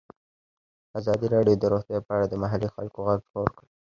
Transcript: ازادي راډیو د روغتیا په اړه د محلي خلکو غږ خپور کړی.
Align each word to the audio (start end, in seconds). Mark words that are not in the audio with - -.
ازادي 0.99 1.27
راډیو 1.35 1.55
د 1.59 1.63
روغتیا 1.71 1.99
په 2.05 2.11
اړه 2.15 2.25
د 2.29 2.33
محلي 2.43 2.69
خلکو 2.75 2.97
غږ 3.07 3.19
خپور 3.27 3.49
کړی. 3.57 3.69